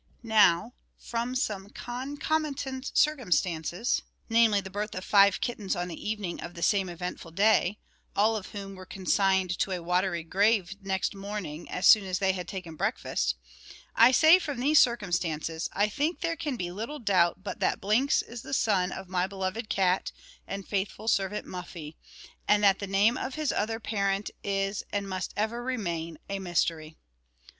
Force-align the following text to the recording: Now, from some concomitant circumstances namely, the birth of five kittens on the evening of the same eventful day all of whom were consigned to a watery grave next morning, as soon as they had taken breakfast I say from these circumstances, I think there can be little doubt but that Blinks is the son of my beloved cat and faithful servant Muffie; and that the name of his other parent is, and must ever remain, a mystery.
Now, 0.23 0.73
from 0.97 1.35
some 1.35 1.69
concomitant 1.69 2.89
circumstances 2.95 4.01
namely, 4.29 4.59
the 4.59 4.71
birth 4.71 4.95
of 4.95 5.05
five 5.05 5.39
kittens 5.41 5.75
on 5.75 5.89
the 5.89 6.09
evening 6.09 6.41
of 6.41 6.55
the 6.55 6.63
same 6.63 6.89
eventful 6.89 7.29
day 7.29 7.77
all 8.15 8.35
of 8.35 8.47
whom 8.47 8.73
were 8.73 8.87
consigned 8.87 9.55
to 9.59 9.73
a 9.73 9.83
watery 9.83 10.23
grave 10.23 10.73
next 10.81 11.13
morning, 11.13 11.69
as 11.69 11.85
soon 11.85 12.03
as 12.05 12.17
they 12.17 12.31
had 12.31 12.47
taken 12.47 12.75
breakfast 12.75 13.35
I 13.95 14.09
say 14.11 14.39
from 14.39 14.59
these 14.59 14.79
circumstances, 14.79 15.69
I 15.71 15.87
think 15.87 16.21
there 16.21 16.35
can 16.35 16.55
be 16.57 16.71
little 16.71 16.97
doubt 16.97 17.43
but 17.43 17.59
that 17.59 17.79
Blinks 17.79 18.23
is 18.23 18.41
the 18.41 18.55
son 18.55 18.91
of 18.91 19.07
my 19.07 19.27
beloved 19.27 19.69
cat 19.69 20.11
and 20.47 20.67
faithful 20.67 21.09
servant 21.09 21.45
Muffie; 21.45 21.95
and 22.47 22.63
that 22.63 22.79
the 22.79 22.87
name 22.87 23.17
of 23.19 23.35
his 23.35 23.51
other 23.51 23.79
parent 23.79 24.31
is, 24.43 24.81
and 24.91 25.07
must 25.07 25.31
ever 25.37 25.63
remain, 25.63 26.17
a 26.27 26.39
mystery. 26.39 26.97